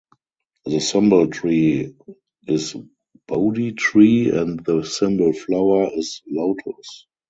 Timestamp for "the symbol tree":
0.65-1.93